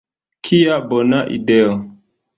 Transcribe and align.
Kia 0.47 0.79
bona 0.93 1.19
ideo! 1.37 1.77